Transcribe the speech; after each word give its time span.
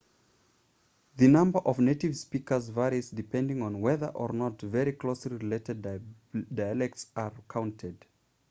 the 1.15 1.27
number 1.27 1.59
of 1.59 1.77
native 1.77 2.17
speakers 2.17 2.69
varies 2.69 3.11
depending 3.11 3.61
on 3.61 3.81
whether 3.81 4.07
or 4.07 4.33
not 4.33 4.59
very 4.59 4.93
closely 4.93 5.37
related 5.37 5.79
dialects 6.51 7.05
are 7.15 7.31
counted 7.47 8.03